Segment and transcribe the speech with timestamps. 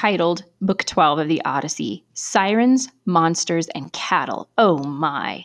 [0.00, 4.48] titled Book 12 of the Odyssey Sirens, Monsters, and Cattle.
[4.56, 5.44] Oh my.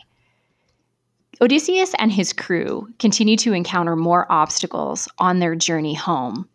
[1.42, 6.48] Odysseus and his crew continue to encounter more obstacles on their journey home.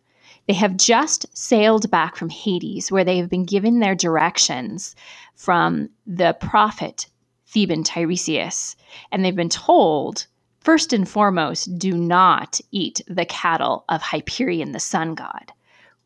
[0.48, 4.96] They have just sailed back from Hades, where they have been given their directions
[5.36, 7.06] from the prophet
[7.46, 8.74] Theban Tiresias,
[9.12, 10.26] and they've been told
[10.58, 15.52] first and foremost, do not eat the cattle of Hyperion, the sun god.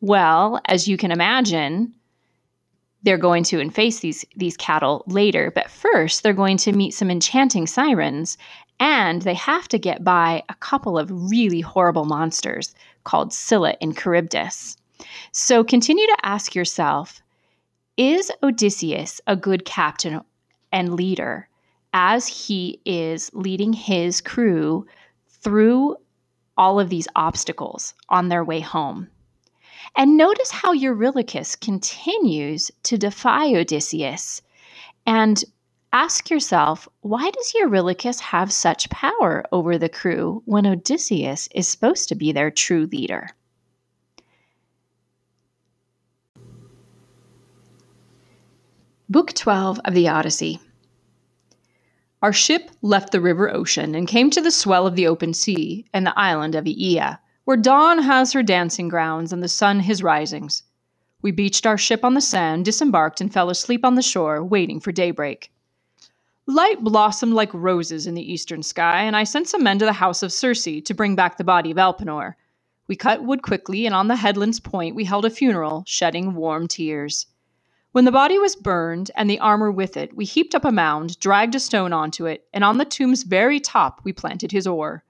[0.01, 1.95] Well, as you can imagine,
[3.03, 7.11] they're going to face these these cattle later, but first they're going to meet some
[7.11, 8.37] enchanting sirens
[8.79, 12.75] and they have to get by a couple of really horrible monsters
[13.05, 14.77] called Scylla and Charybdis.
[15.33, 17.23] So continue to ask yourself
[17.97, 20.21] is Odysseus a good captain
[20.73, 21.49] and leader
[21.95, 24.87] as he is leading his crew
[25.29, 25.97] through
[26.59, 29.09] all of these obstacles on their way home?
[29.95, 34.43] And notice how Eurylochus continues to defy Odysseus
[35.07, 35.45] and
[35.93, 42.11] Ask yourself, why does Eurylochus have such power over the crew when Odysseus is supposed
[42.11, 43.31] to be their true leader?
[49.09, 50.61] Book 12 of the Odyssey.
[52.21, 55.87] Our ship left the river ocean and came to the swell of the open sea
[55.95, 60.03] and the island of Aea, where dawn has her dancing grounds and the sun his
[60.03, 60.65] risings.
[61.23, 64.81] We beached our ship on the sand, disembarked, and fell asleep on the shore, waiting
[64.81, 65.53] for daybreak.
[66.47, 69.93] Light blossomed like roses in the eastern sky, and I sent some men to the
[69.93, 72.35] house of Circe to bring back the body of Elpenor.
[72.89, 76.67] We cut wood quickly, and on the headland's point we held a funeral, shedding warm
[76.67, 77.27] tears.
[77.93, 81.21] When the body was burned, and the armor with it, we heaped up a mound,
[81.21, 85.05] dragged a stone onto it, and on the tomb's very top we planted his oar.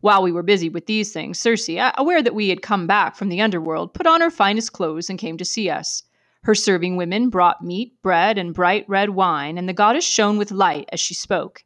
[0.00, 3.30] While we were busy with these things, Circe, aware that we had come back from
[3.30, 6.04] the underworld, put on her finest clothes and came to see us.
[6.44, 10.52] Her serving women brought meat, bread, and bright red wine, and the goddess shone with
[10.52, 11.64] light as she spoke.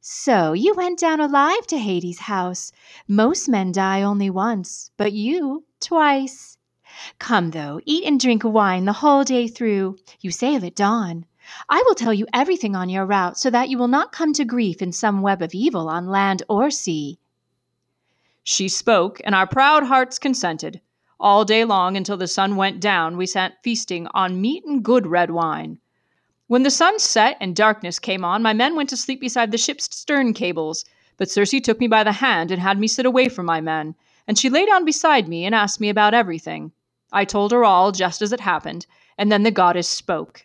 [0.00, 2.72] So you went down alive to Hades' house.
[3.06, 6.58] Most men die only once, but you twice.
[7.20, 9.96] Come, though, eat and drink wine the whole day through.
[10.20, 11.24] You sail at dawn.
[11.68, 14.44] I will tell you everything on your route so that you will not come to
[14.44, 17.20] grief in some web of evil on land or sea.
[18.46, 20.82] She spoke, and our proud hearts consented.
[21.18, 25.06] All day long until the sun went down, we sat feasting on meat and good
[25.06, 25.78] red wine.
[26.46, 29.56] When the sun set and darkness came on, my men went to sleep beside the
[29.56, 30.84] ship's stern cables.
[31.16, 33.94] But Circe took me by the hand and had me sit away from my men,
[34.28, 36.72] and she lay down beside me and asked me about everything.
[37.12, 38.84] I told her all just as it happened,
[39.16, 40.44] and then the goddess spoke.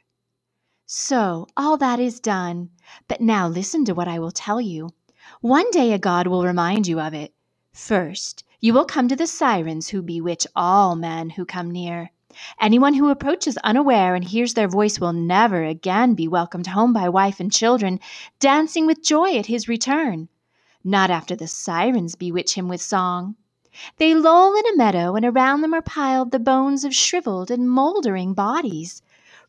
[0.86, 2.70] So, all that is done.
[3.10, 4.92] But now listen to what I will tell you.
[5.42, 7.34] One day a god will remind you of it.
[7.74, 12.12] First, you will come to the sirens who bewitch all men who come near.
[12.60, 17.10] Anyone who approaches unaware and hears their voice will never again be welcomed home by
[17.10, 18.00] wife and children,
[18.40, 20.30] dancing with joy at his return.
[20.84, 23.36] Not after the sirens bewitch him with song.
[23.98, 27.70] They loll in a meadow, and around them are piled the bones of shriveled and
[27.70, 29.02] mouldering bodies.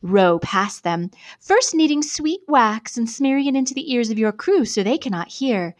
[0.02, 4.32] Row past them, first kneading sweet wax and smearing it into the ears of your
[4.32, 5.74] crew so they cannot hear.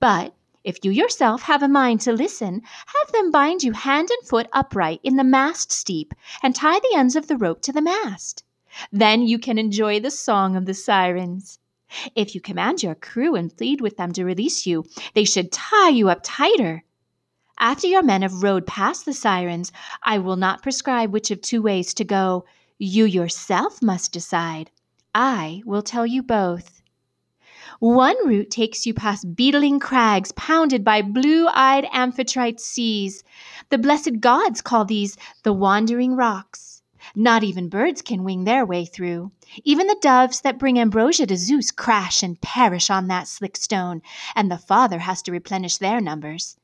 [0.00, 0.34] But
[0.64, 4.48] if you yourself have a mind to listen, have them bind you hand and foot
[4.52, 8.42] upright in the mast steep, and tie the ends of the rope to the mast.
[8.90, 11.58] Then you can enjoy the song of the sirens.
[12.16, 15.90] If you command your crew and plead with them to release you, they should tie
[15.90, 16.82] you up tighter.
[17.58, 19.70] After your men have rowed past the sirens,
[20.02, 22.46] I will not prescribe which of two ways to go.
[22.78, 24.70] You yourself must decide.
[25.14, 26.80] I will tell you both.
[27.84, 33.22] One route takes you past beetling crags pounded by blue eyed amphitrite seas.
[33.68, 36.80] The blessed gods call these the wandering rocks.
[37.14, 39.32] Not even birds can wing their way through.
[39.64, 44.00] Even the doves that bring ambrosia to Zeus crash and perish on that slick stone,
[44.34, 46.56] and the Father has to replenish their numbers.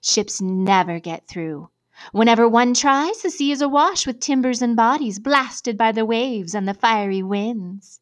[0.00, 1.70] Ships never get through.
[2.10, 6.52] Whenever one tries, the sea is awash with timbers and bodies blasted by the waves
[6.52, 8.00] and the fiery winds.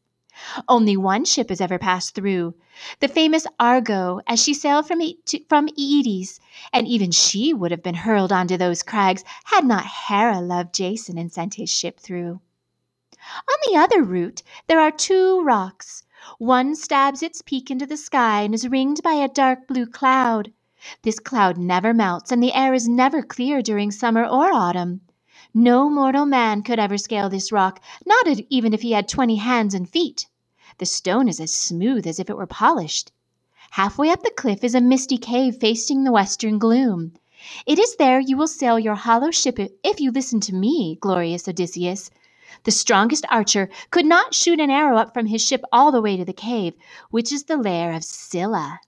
[0.67, 2.53] Only one ship has ever passed through,
[2.99, 6.39] the famous Argo, as she sailed from, e- to, from Aeetes,
[6.71, 11.17] and even she would have been hurled onto those crags had not Hera loved Jason
[11.17, 12.39] and sent his ship through.
[13.35, 16.03] On the other route, there are two rocks.
[16.37, 20.51] One stabs its peak into the sky and is ringed by a dark blue cloud.
[21.01, 25.01] This cloud never melts, and the air is never clear during summer or autumn.
[25.53, 29.73] No mortal man could ever scale this rock, not even if he had twenty hands
[29.73, 30.27] and feet.
[30.79, 33.11] The stone is as smooth as if it were polished.
[33.71, 37.13] Halfway up the cliff is a misty cave facing the western gloom.
[37.65, 41.47] It is there you will sail your hollow ship if you listen to me, glorious
[41.47, 42.09] Odysseus.
[42.63, 46.17] The strongest archer could not shoot an arrow up from his ship all the way
[46.17, 46.73] to the cave,
[47.09, 48.79] which is the lair of Scylla.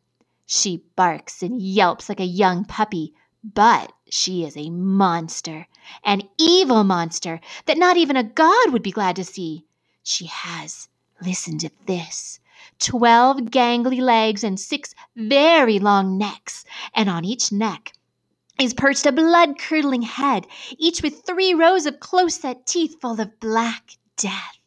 [0.46, 5.68] She barks and yelps like a young puppy, but she is a monster,
[6.04, 9.66] an evil monster that not even a god would be glad to see.
[10.04, 10.88] She has,
[11.22, 12.40] listen to this,
[12.80, 17.94] twelve gangly legs and six very long necks, and on each neck
[18.60, 20.48] is perched a blood curdling head,
[20.78, 24.60] each with three rows of close set teeth full of black death.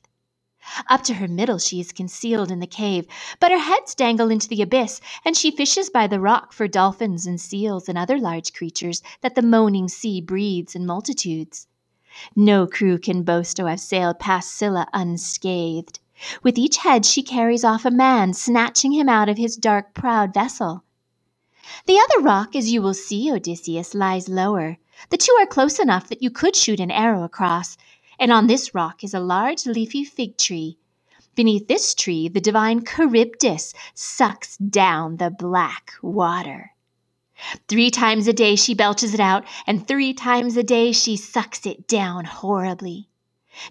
[0.88, 3.06] Up to her middle she is concealed in the cave,
[3.40, 7.26] but her heads dangle into the abyss, and she fishes by the rock for dolphins
[7.26, 11.66] and seals and other large creatures that the moaning sea breeds in multitudes.
[12.36, 16.00] No crew can boast to have sailed past Scylla unscathed.
[16.42, 20.34] With each head she carries off a man, snatching him out of his dark proud
[20.34, 20.84] vessel.
[21.86, 24.78] The other rock, as you will see, Odysseus, lies lower.
[25.10, 27.76] The two are close enough that you could shoot an arrow across,
[28.18, 30.78] and on this rock is a large leafy fig tree.
[31.34, 36.72] Beneath this tree, the divine Charybdis sucks down the black water.
[37.68, 41.64] Three times a day she belches it out, and three times a day she sucks
[41.64, 43.07] it down horribly.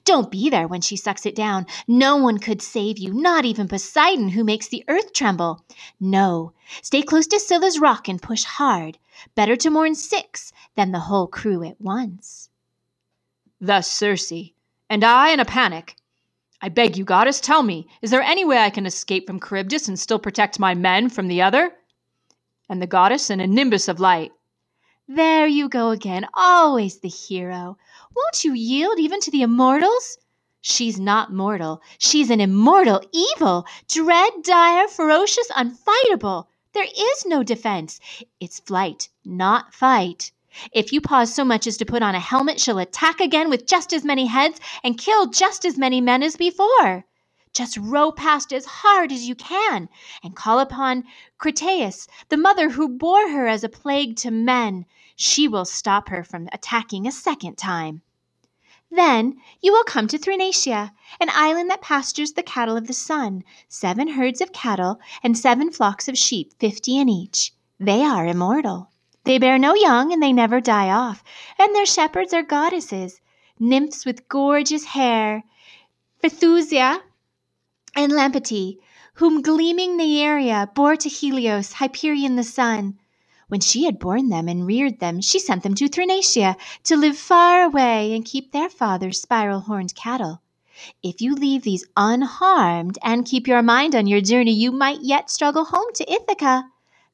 [0.05, 1.65] Don't be there when she sucks it down.
[1.87, 5.63] No one could save you, not even Poseidon, who makes the earth tremble.
[5.99, 8.97] No, stay close to Scylla's rock and push hard.
[9.35, 12.49] Better to mourn six than the whole crew at once.
[13.61, 14.51] Thus Circe,
[14.89, 15.95] and I in a panic.
[16.61, 19.87] I beg you, goddess, tell me, is there any way I can escape from Charybdis
[19.87, 21.71] and still protect my men from the other?
[22.67, 24.31] And the goddess in a nimbus of light.
[25.07, 27.77] There you go again, always the hero.
[28.17, 30.17] Won't you yield even to the immortals?
[30.61, 31.83] She's not mortal.
[31.99, 36.47] She's an immortal evil, dread, dire, ferocious, unfightable.
[36.73, 37.99] There is no defense.
[38.39, 40.31] It's flight, not fight.
[40.71, 43.67] If you pause so much as to put on a helmet, she'll attack again with
[43.67, 47.05] just as many heads and kill just as many men as before.
[47.53, 49.89] Just row past as hard as you can
[50.23, 51.03] and call upon
[51.39, 54.85] Crataeis, the mother who bore her as a plague to men.
[55.15, 58.01] She will stop her from attacking a second time.
[58.89, 63.43] Then you will come to Thrinacia, an island that pastures the cattle of the sun,
[63.67, 67.51] seven herds of cattle and seven flocks of sheep, fifty in each.
[67.79, 68.89] They are immortal.
[69.25, 71.21] They bear no young, and they never die off,
[71.59, 73.19] and their shepherds are goddesses,
[73.59, 75.43] nymphs with gorgeous hair,
[76.23, 77.01] Phaethusa
[77.93, 78.77] and Lampetie,
[79.15, 82.97] whom gleaming Neaera bore to Helios, Hyperion the sun.
[83.49, 87.17] When she had borne them and reared them, she sent them to Thrinacia to live
[87.17, 90.41] far away and keep their father's spiral horned cattle.
[91.01, 95.29] If you leave these unharmed and keep your mind on your journey, you might yet
[95.29, 96.69] struggle home to Ithaca.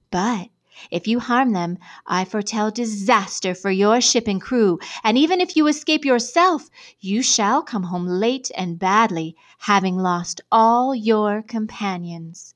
[0.10, 0.50] But
[0.90, 1.78] if you harm them,
[2.08, 6.68] I foretell disaster for your ship and crew, and even if you escape yourself,
[7.00, 12.56] you shall come home late and badly, having lost all your companions.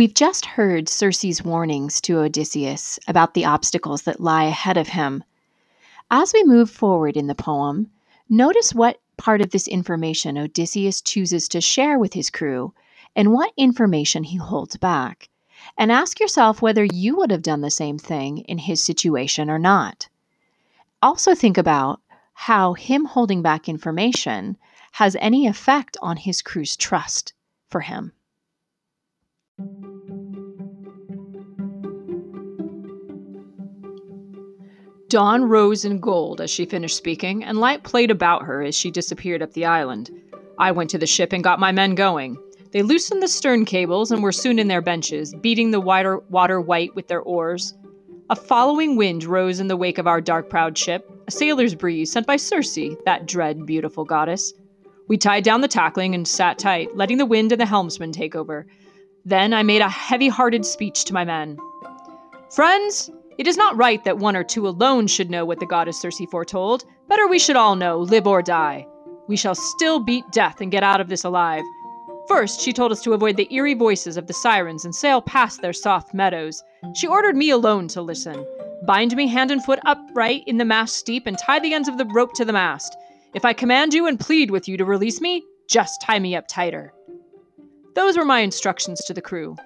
[0.00, 5.22] We've just heard Circe's warnings to Odysseus about the obstacles that lie ahead of him.
[6.10, 7.90] As we move forward in the poem,
[8.26, 12.72] notice what part of this information Odysseus chooses to share with his crew
[13.14, 15.28] and what information he holds back.
[15.76, 19.58] And ask yourself whether you would have done the same thing in his situation or
[19.58, 20.08] not.
[21.02, 22.00] Also, think about
[22.32, 24.56] how him holding back information
[24.92, 27.34] has any effect on his crew's trust
[27.68, 28.14] for him.
[35.10, 38.92] Dawn rose in gold as she finished speaking, and light played about her as she
[38.92, 40.08] disappeared up the island.
[40.56, 42.38] I went to the ship and got my men going.
[42.70, 46.60] They loosened the stern cables and were soon in their benches, beating the wider water
[46.60, 47.74] white with their oars.
[48.30, 52.12] A following wind rose in the wake of our dark prowed ship, a sailor's breeze
[52.12, 54.54] sent by Circe, that dread, beautiful goddess.
[55.08, 58.36] We tied down the tackling and sat tight, letting the wind and the helmsman take
[58.36, 58.64] over.
[59.24, 61.58] Then I made a heavy hearted speech to my men.
[62.50, 66.00] Friends, it is not right that one or two alone should know what the goddess
[66.00, 66.84] Circe foretold.
[67.08, 68.86] Better we should all know, live or die.
[69.28, 71.62] We shall still beat death and get out of this alive.
[72.28, 75.62] First, she told us to avoid the eerie voices of the sirens and sail past
[75.62, 76.62] their soft meadows.
[76.94, 78.46] She ordered me alone to listen.
[78.86, 81.98] Bind me hand and foot upright in the mast steep and tie the ends of
[81.98, 82.96] the rope to the mast.
[83.34, 86.46] If I command you and plead with you to release me, just tie me up
[86.48, 86.92] tighter.
[87.94, 89.56] Those were my instructions to the crew.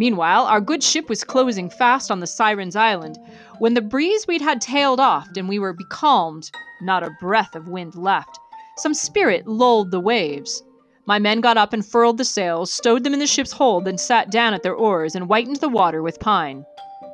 [0.00, 3.18] Meanwhile, our good ship was closing fast on the Sirens' Island,
[3.58, 7.68] when the breeze we'd had tailed off and we were becalmed, not a breath of
[7.68, 8.38] wind left.
[8.78, 10.62] Some spirit lulled the waves.
[11.04, 13.98] My men got up and furled the sails, stowed them in the ship's hold, then
[13.98, 16.64] sat down at their oars and whitened the water with pine.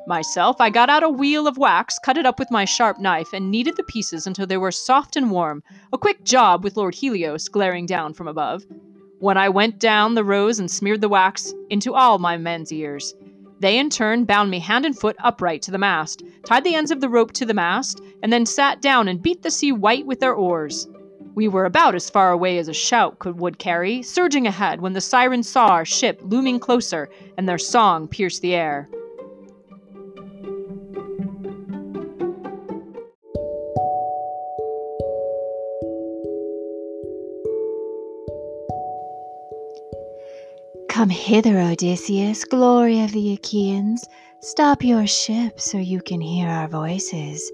[0.07, 3.33] Myself, I got out a wheel of wax, cut it up with my sharp knife,
[3.33, 5.61] and kneaded the pieces until they were soft and warm.
[5.91, 8.63] A quick job with Lord Helios glaring down from above.
[9.19, 13.15] When I went down the rows and smeared the wax into all my men's ears.
[13.59, 16.91] They in turn bound me hand and foot upright to the mast, tied the ends
[16.91, 20.05] of the rope to the mast, and then sat down and beat the sea white
[20.05, 20.87] with their oars.
[21.33, 24.93] We were about as far away as a shout could would carry, surging ahead when
[24.93, 28.87] the sirens saw our ship looming closer, and their song pierced the air.
[40.97, 44.03] Come hither, Odysseus, glory of the Achaeans.
[44.41, 47.51] Stop your ship so you can hear our voices.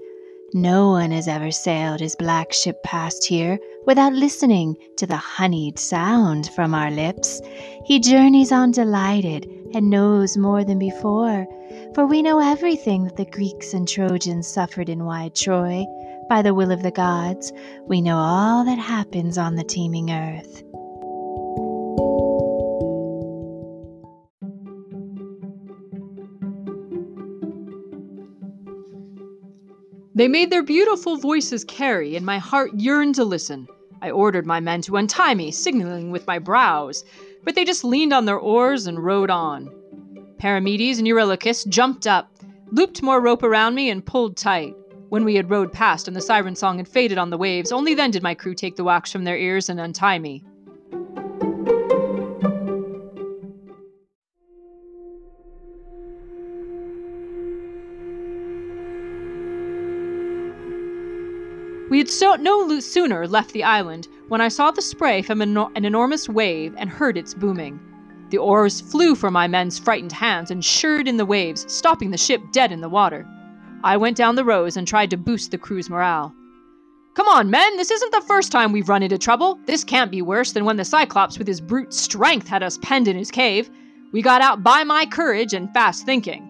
[0.54, 5.78] No one has ever sailed his black ship past here without listening to the honeyed
[5.78, 7.42] sound from our lips.
[7.84, 11.46] He journeys on delighted and knows more than before,
[11.94, 15.84] for we know everything that the Greeks and Trojans suffered in wide Troy.
[16.30, 17.52] By the will of the gods,
[17.86, 20.62] we know all that happens on the teeming earth.
[30.16, 33.66] They made their beautiful voices carry, and my heart yearned to listen.
[34.00, 37.04] I ordered my men to untie me, signaling with my brows,
[37.42, 39.68] but they just leaned on their oars and rowed on.
[40.38, 42.30] Perimedes and Eurylochus jumped up,
[42.70, 44.76] looped more rope around me, and pulled tight.
[45.08, 47.94] When we had rowed past and the siren song had faded on the waves, only
[47.94, 50.44] then did my crew take the wax from their ears and untie me.
[61.94, 65.56] We had so no sooner left the island when I saw the spray from an,
[65.56, 67.78] an enormous wave and heard its booming.
[68.30, 72.18] The oars flew from my men's frightened hands and shirred in the waves, stopping the
[72.18, 73.24] ship dead in the water.
[73.84, 76.34] I went down the rows and tried to boost the crew's morale.
[77.14, 79.60] Come on, men, this isn't the first time we've run into trouble.
[79.66, 83.06] This can't be worse than when the Cyclops with his brute strength had us penned
[83.06, 83.70] in his cave.
[84.10, 86.42] We got out by my courage and fast thinking.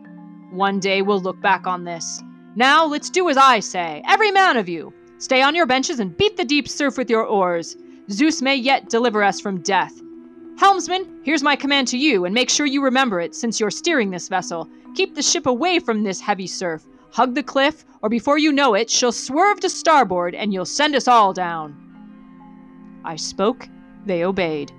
[0.53, 2.23] One day we'll look back on this.
[2.57, 4.95] Now let's do as I say, every man of you.
[5.19, 7.77] Stay on your benches and beat the deep surf with your oars.
[8.11, 10.01] Zeus may yet deliver us from death.
[10.57, 14.11] Helmsman, here's my command to you, and make sure you remember it since you're steering
[14.11, 14.69] this vessel.
[14.95, 16.85] Keep the ship away from this heavy surf.
[17.11, 20.95] Hug the cliff, or before you know it, she'll swerve to starboard and you'll send
[20.95, 21.75] us all down.
[23.05, 23.69] I spoke,
[24.07, 24.73] they obeyed.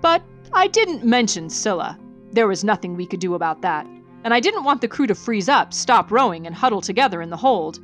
[0.00, 0.22] But
[0.52, 1.98] I didn't mention Scylla.
[2.32, 3.86] There was nothing we could do about that.
[4.24, 7.30] And I didn't want the crew to freeze up, stop rowing, and huddle together in
[7.30, 7.80] the hold.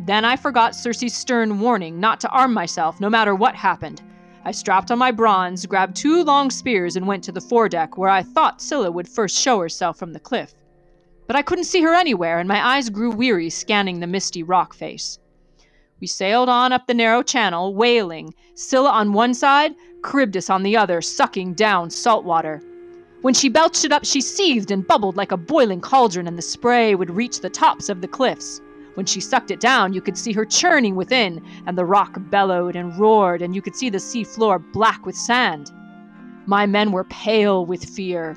[0.00, 4.02] Then I forgot Circe's stern warning not to arm myself no matter what happened.
[4.44, 8.10] I strapped on my bronze, grabbed two long spears, and went to the foredeck where
[8.10, 10.54] I thought Scylla would first show herself from the cliff.
[11.26, 14.74] But I couldn't see her anywhere, and my eyes grew weary scanning the misty rock
[14.74, 15.18] face.
[15.98, 19.74] We sailed on up the narrow channel, wailing, Scylla on one side,
[20.08, 22.62] Charybdis on the other, sucking down salt water.
[23.22, 26.42] When she belched it up, she seethed and bubbled like a boiling cauldron, and the
[26.42, 28.60] spray would reach the tops of the cliffs.
[28.96, 32.76] When she sucked it down, you could see her churning within, and the rock bellowed
[32.76, 35.70] and roared, and you could see the sea floor black with sand.
[36.46, 38.34] My men were pale with fear.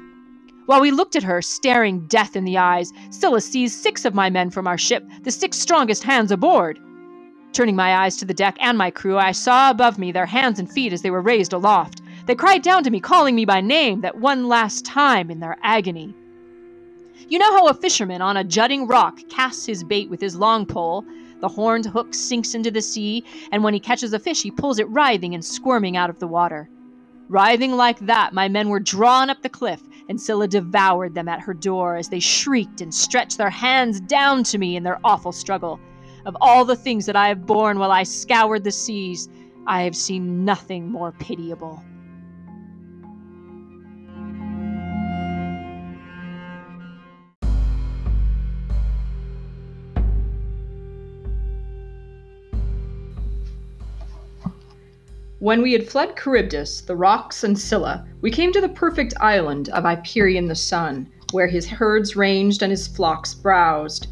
[0.65, 4.29] While we looked at her, staring death in the eyes, Scylla seized six of my
[4.29, 6.77] men from our ship, the six strongest hands aboard.
[7.53, 10.59] Turning my eyes to the deck and my crew, I saw above me their hands
[10.59, 12.01] and feet as they were raised aloft.
[12.25, 15.57] They cried down to me, calling me by name that one last time in their
[15.63, 16.13] agony.
[17.27, 20.65] You know how a fisherman on a jutting rock casts his bait with his long
[20.65, 21.05] pole?
[21.41, 24.79] The horned hook sinks into the sea, and when he catches a fish, he pulls
[24.79, 26.69] it writhing and squirming out of the water.
[27.27, 31.41] Writhing like that, my men were drawn up the cliff, and Scylla devoured them at
[31.41, 35.31] her door as they shrieked and stretched their hands down to me in their awful
[35.31, 35.79] struggle.
[36.25, 39.29] Of all the things that I have borne while I scoured the seas,
[39.67, 41.83] I have seen nothing more pitiable.
[55.39, 59.69] When we had fled Charybdis, the rocks, and Scylla, we came to the perfect island
[59.69, 64.07] of Hyperion the Sun, where his herds ranged and his flocks browsed.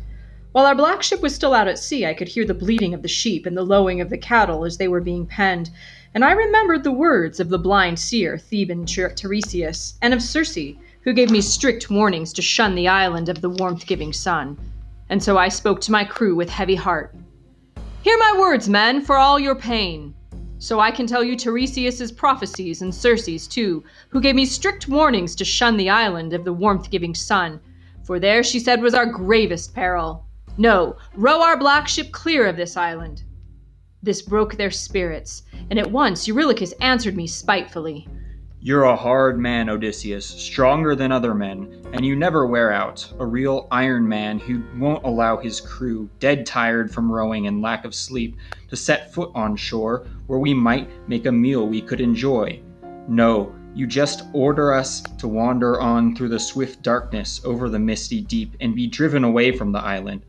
[0.54, 3.02] While our black ship was still out at sea, I could hear the bleating of
[3.02, 5.70] the sheep and the lowing of the cattle as they were being penned,
[6.16, 11.12] and I remembered the words of the blind seer Theban Tiresias, and of Circe, who
[11.12, 14.58] gave me strict warnings to shun the island of the warmth giving sun.
[15.10, 17.14] And so I spoke to my crew with heavy heart.
[18.02, 20.14] Hear my words, men, for all your pain.
[20.60, 25.36] So I can tell you Tiresias's prophecies and Circe's too, who gave me strict warnings
[25.36, 27.60] to shun the island of the warmth giving sun.
[28.04, 30.26] for there she said was our gravest peril.
[30.58, 33.24] No, row our black ship clear of this island.
[34.02, 38.08] This broke their spirits, and at once Eurylochus answered me spitefully.
[38.60, 43.08] You're a hard man, Odysseus, stronger than other men, and you never wear out.
[43.20, 47.86] A real iron man who won't allow his crew, dead tired from rowing and lack
[47.86, 48.36] of sleep,
[48.70, 52.60] to set foot on shore where we might make a meal we could enjoy.
[53.08, 58.22] No, you just order us to wander on through the swift darkness over the misty
[58.22, 60.24] deep and be driven away from the island.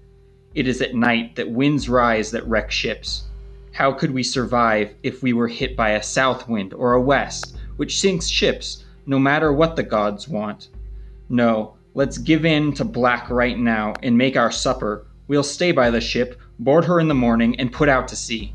[0.54, 3.24] It is at night that winds rise that wreck ships.
[3.72, 7.56] How could we survive if we were hit by a south wind or a west,
[7.78, 10.68] which sinks ships, no matter what the gods want?
[11.30, 15.06] No, let's give in to black right now and make our supper.
[15.26, 18.54] We'll stay by the ship, board her in the morning, and put out to sea.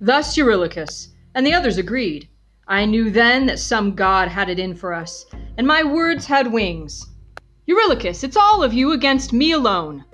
[0.00, 2.28] Thus Eurylochus, and the others agreed.
[2.66, 5.26] I knew then that some god had it in for us,
[5.56, 7.06] and my words had wings.
[7.68, 10.04] Eurylochus, it's all of you against me alone.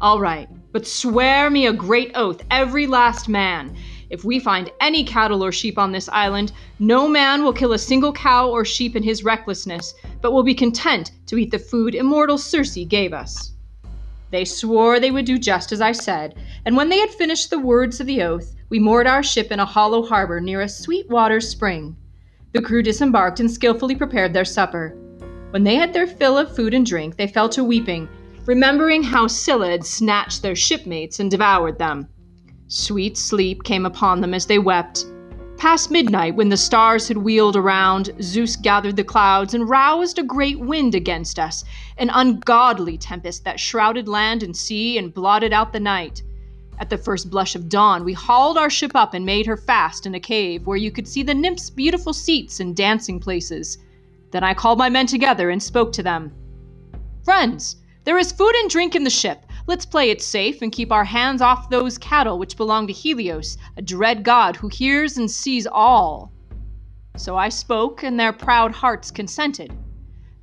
[0.00, 3.76] All right, but swear me a great oath, every last man.
[4.08, 7.78] If we find any cattle or sheep on this island, no man will kill a
[7.78, 11.94] single cow or sheep in his recklessness, but will be content to eat the food
[11.94, 13.52] immortal Circe gave us.
[14.30, 17.58] They swore they would do just as I said, and when they had finished the
[17.58, 21.08] words of the oath, we moored our ship in a hollow harbor near a sweet
[21.08, 21.96] water spring.
[22.52, 24.96] The crew disembarked and skillfully prepared their supper.
[25.50, 28.08] When they had their fill of food and drink, they fell to weeping,
[28.46, 32.08] remembering how Scylla had snatched their shipmates and devoured them.
[32.68, 35.06] Sweet sleep came upon them as they wept.
[35.56, 40.24] Past midnight, when the stars had wheeled around, Zeus gathered the clouds and roused a
[40.24, 41.64] great wind against us,
[41.96, 46.22] an ungodly tempest that shrouded land and sea and blotted out the night.
[46.78, 50.04] At the first blush of dawn, we hauled our ship up and made her fast
[50.04, 53.78] in a cave where you could see the nymphs' beautiful seats and dancing places.
[54.32, 56.32] Then I called my men together and spoke to them.
[57.24, 59.45] Friends, there is food and drink in the ship.
[59.68, 63.58] Let's play it safe and keep our hands off those cattle which belong to Helios,
[63.76, 66.30] a dread god who hears and sees all.
[67.16, 69.72] So I spoke, and their proud hearts consented.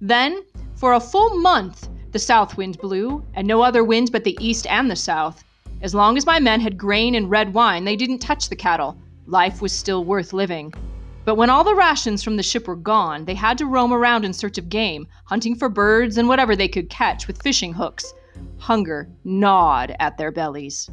[0.01, 0.43] Then,
[0.75, 4.67] for a full month, the south wind blew, and no other wind but the east
[4.67, 5.41] and the south.
[5.81, 8.97] As long as my men had grain and red wine, they didn't touch the cattle.
[9.25, 10.73] Life was still worth living.
[11.23, 14.25] But when all the rations from the ship were gone, they had to roam around
[14.25, 18.13] in search of game, hunting for birds and whatever they could catch with fishing hooks.
[18.57, 20.89] Hunger gnawed at their bellies.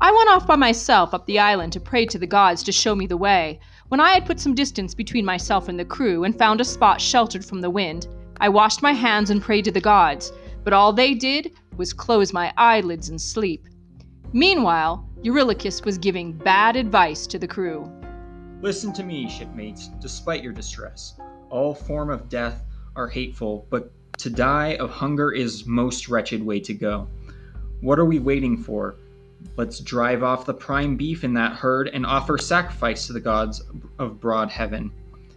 [0.00, 2.94] I went off by myself up the island to pray to the gods to show
[2.94, 3.60] me the way.
[3.88, 7.00] When I had put some distance between myself and the crew and found a spot
[7.00, 10.92] sheltered from the wind, I washed my hands and prayed to the gods, but all
[10.92, 13.66] they did was close my eyelids and sleep.
[14.32, 17.90] Meanwhile, Eurylochus was giving bad advice to the crew.
[18.60, 21.14] Listen to me, shipmates, despite your distress.
[21.50, 22.62] All form of death
[22.96, 27.08] are hateful, but to die of hunger is most wretched way to go.
[27.80, 28.96] What are we waiting for?
[29.56, 33.62] Let's drive off the prime beef in that herd and offer sacrifice to the gods
[33.98, 34.90] of broad heaven.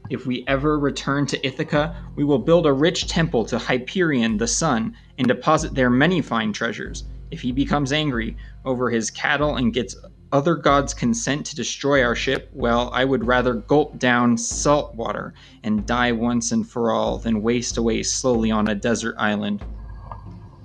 [0.10, 4.48] If we ever return to Ithaca, we will build a rich temple to Hyperion the
[4.48, 7.04] sun and deposit there many fine treasures.
[7.30, 9.98] If he becomes angry over his cattle and gets
[10.32, 15.34] other gods' consent to destroy our ship, well, I would rather gulp down salt water
[15.64, 19.64] and die once and for all than waste away slowly on a desert island.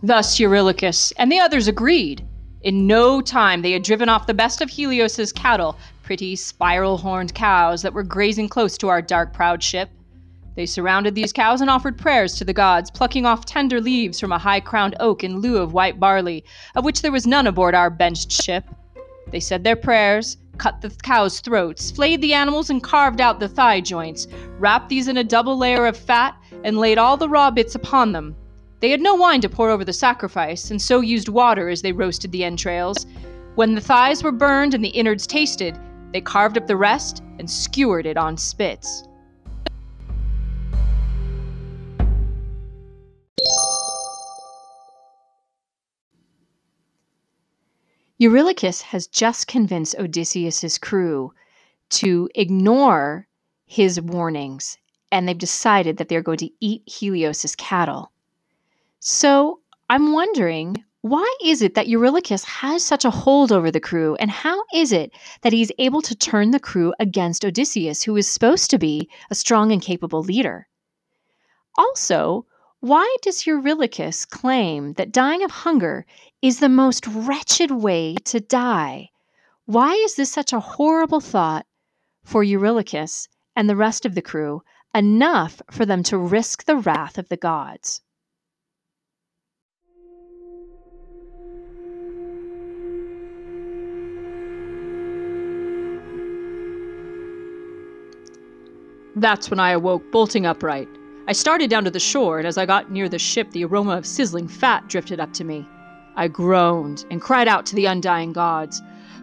[0.02, 2.26] Thus Eurylochus and the others agreed.
[2.62, 7.34] In no time they had driven off the best of Helios's cattle, pretty spiral horned
[7.34, 9.90] cows that were grazing close to our dark proud ship.
[10.54, 14.32] They surrounded these cows and offered prayers to the gods, plucking off tender leaves from
[14.32, 16.44] a high crowned oak in lieu of white barley,
[16.74, 18.64] of which there was none aboard our benched ship.
[19.30, 23.48] They said their prayers, cut the cows' throats, flayed the animals, and carved out the
[23.48, 27.50] thigh joints, wrapped these in a double layer of fat, and laid all the raw
[27.50, 28.36] bits upon them.
[28.80, 31.92] They had no wine to pour over the sacrifice, and so used water as they
[31.92, 33.06] roasted the entrails.
[33.54, 35.78] When the thighs were burned and the innards tasted,
[36.12, 39.04] they carved up the rest and skewered it on spits.
[48.22, 51.32] Eurylochus has just convinced Odysseus's crew
[51.90, 53.26] to ignore
[53.66, 54.78] his warnings,
[55.10, 58.12] and they've decided that they're going to eat Helios's cattle.
[59.00, 59.58] So
[59.90, 64.30] I'm wondering, why is it that Eurylochus has such a hold over the crew, and
[64.30, 68.70] how is it that he's able to turn the crew against Odysseus, who is supposed
[68.70, 70.68] to be a strong and capable leader?
[71.76, 72.46] Also,
[72.82, 76.04] why does Eurylochus claim that dying of hunger
[76.42, 79.10] is the most wretched way to die?
[79.66, 81.64] Why is this such a horrible thought
[82.24, 87.18] for Eurylochus and the rest of the crew, enough for them to risk the wrath
[87.18, 88.00] of the gods?
[99.14, 100.88] That's when I awoke bolting upright
[101.32, 103.96] I started down to the shore, and as I got near the ship, the aroma
[103.96, 105.66] of sizzling fat drifted up to me.
[106.14, 108.82] I groaned and cried out to the undying gods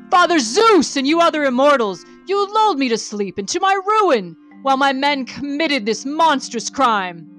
[0.09, 4.35] Father Zeus and you other immortals, you lulled me to sleep and to my ruin,
[4.63, 7.29] while my men committed this monstrous crime.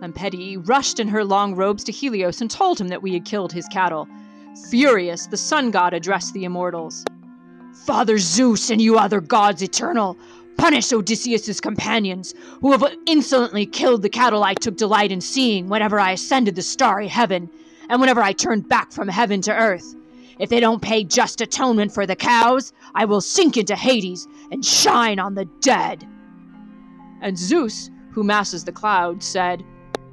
[0.00, 3.52] Lampetie rushed in her long robes to Helios and told him that we had killed
[3.52, 4.08] his cattle.
[4.70, 7.04] Furious, the sun god addressed the immortals.
[7.86, 10.18] Father Zeus and you other gods eternal,
[10.56, 16.00] punish Odysseus's companions, who have insolently killed the cattle I took delight in seeing whenever
[16.00, 17.50] I ascended the starry heaven,
[17.88, 19.94] and whenever I turned back from heaven to earth.
[20.38, 24.64] If they don't pay just atonement for the cows, I will sink into Hades and
[24.64, 26.06] shine on the dead.
[27.20, 29.64] And Zeus, who masses the clouds, said,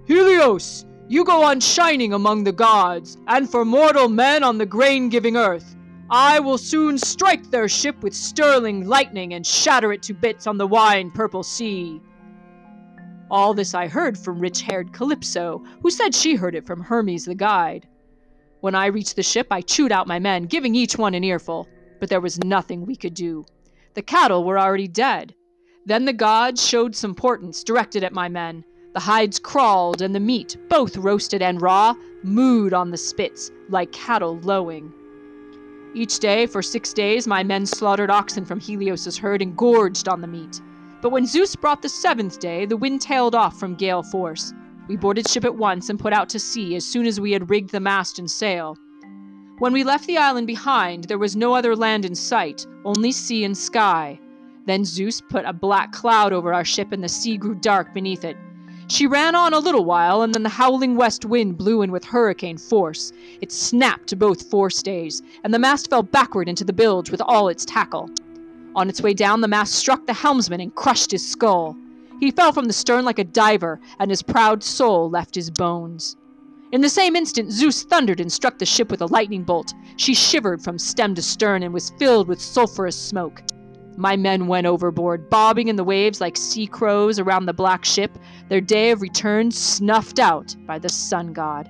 [0.05, 5.09] Helios, you go on shining among the gods, and for mortal men on the grain
[5.09, 5.75] giving earth.
[6.13, 10.57] I will soon strike their ship with sterling lightning and shatter it to bits on
[10.57, 12.01] the wine purple sea.
[13.29, 17.23] All this I heard from rich haired Calypso, who said she heard it from Hermes
[17.23, 17.87] the guide.
[18.59, 21.69] When I reached the ship, I chewed out my men, giving each one an earful,
[22.01, 23.45] but there was nothing we could do.
[23.93, 25.33] The cattle were already dead.
[25.85, 28.65] Then the gods showed some portents directed at my men.
[28.93, 33.93] The hides crawled, and the meat, both roasted and raw, mooed on the spits like
[33.93, 34.93] cattle lowing.
[35.93, 40.21] Each day, for six days, my men slaughtered oxen from Helios's herd and gorged on
[40.21, 40.61] the meat.
[41.01, 44.53] But when Zeus brought the seventh day, the wind tailed off from gale force.
[44.87, 47.49] We boarded ship at once and put out to sea as soon as we had
[47.49, 48.77] rigged the mast and sail.
[49.57, 53.43] When we left the island behind, there was no other land in sight, only sea
[53.43, 54.19] and sky.
[54.65, 58.23] Then Zeus put a black cloud over our ship, and the sea grew dark beneath
[58.23, 58.37] it.
[58.91, 62.03] She ran on a little while, and then the howling west wind blew in with
[62.03, 63.13] hurricane force.
[63.39, 67.47] It snapped to both forestays, and the mast fell backward into the bilge with all
[67.47, 68.09] its tackle.
[68.75, 71.77] On its way down, the mast struck the helmsman and crushed his skull.
[72.19, 76.17] He fell from the stern like a diver, and his proud soul left his bones.
[76.73, 79.73] In the same instant, Zeus thundered and struck the ship with a lightning bolt.
[79.95, 83.41] She shivered from stem to stern and was filled with sulphurous smoke.
[83.97, 88.17] My men went overboard, bobbing in the waves like sea crows around the black ship,
[88.49, 91.69] their day of return snuffed out by the sun god.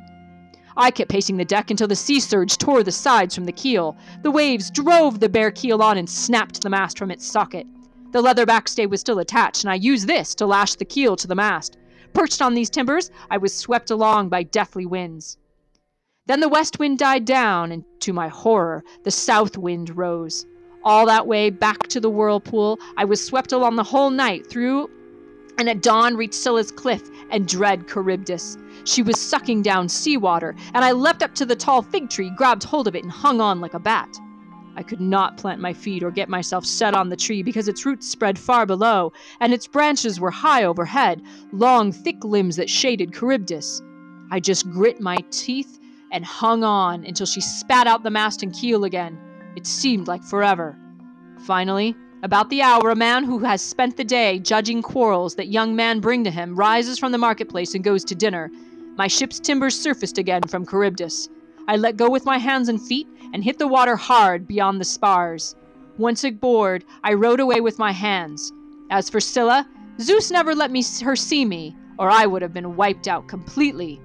[0.77, 3.97] I kept pacing the deck until the sea surge tore the sides from the keel.
[4.21, 7.67] The waves drove the bare keel on and snapped the mast from its socket.
[8.11, 11.27] The leather backstay was still attached, and I used this to lash the keel to
[11.27, 11.77] the mast.
[12.13, 15.37] Perched on these timbers, I was swept along by deathly winds.
[16.25, 20.45] Then the west wind died down, and to my horror, the south wind rose.
[20.83, 24.89] All that way back to the whirlpool, I was swept along the whole night through,
[25.59, 28.57] and at dawn reached Scylla's cliff and dread Charybdis.
[28.85, 32.63] She was sucking down seawater, and I leapt up to the tall fig tree, grabbed
[32.63, 34.09] hold of it, and hung on like a bat.
[34.75, 37.85] I could not plant my feet or get myself set on the tree because its
[37.85, 43.13] roots spread far below, and its branches were high overhead, long, thick limbs that shaded
[43.13, 43.83] Charybdis.
[44.31, 45.79] I just grit my teeth
[46.11, 49.19] and hung on until she spat out the mast and keel again.
[49.55, 50.77] It seemed like forever.
[51.39, 55.75] Finally, about the hour, a man who has spent the day judging quarrels that young
[55.75, 58.51] men bring to him rises from the marketplace and goes to dinner.
[58.95, 61.29] My ship's timbers surfaced again from Charybdis.
[61.67, 64.85] I let go with my hands and feet and hit the water hard beyond the
[64.85, 65.55] spars.
[65.97, 68.53] Once aboard, I rowed away with my hands.
[68.89, 69.67] As for Scylla,
[69.99, 73.99] Zeus never let me her see me, or I would have been wiped out completely.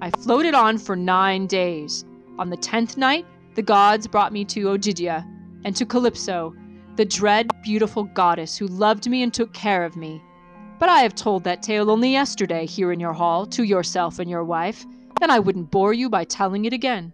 [0.00, 2.04] I floated on for nine days.
[2.38, 5.26] On the tenth night, the gods brought me to Ogygia
[5.64, 6.54] and to Calypso,
[6.96, 10.22] the dread, beautiful goddess who loved me and took care of me.
[10.78, 14.28] But I have told that tale only yesterday here in your hall to yourself and
[14.28, 14.84] your wife,
[15.20, 17.12] and I wouldn't bore you by telling it again.